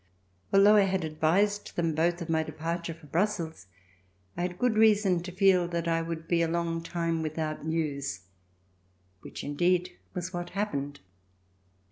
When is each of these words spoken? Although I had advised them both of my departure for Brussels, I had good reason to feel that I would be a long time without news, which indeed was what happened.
Although 0.51 0.77
I 0.77 0.85
had 0.85 1.03
advised 1.03 1.75
them 1.75 1.93
both 1.93 2.23
of 2.23 2.27
my 2.27 2.41
departure 2.41 2.95
for 2.95 3.05
Brussels, 3.05 3.67
I 4.35 4.41
had 4.41 4.57
good 4.57 4.75
reason 4.75 5.21
to 5.21 5.31
feel 5.31 5.67
that 5.67 5.87
I 5.87 6.01
would 6.01 6.27
be 6.27 6.41
a 6.41 6.47
long 6.47 6.81
time 6.81 7.21
without 7.21 7.67
news, 7.67 8.21
which 9.19 9.43
indeed 9.43 9.91
was 10.15 10.33
what 10.33 10.49
happened. 10.57 11.01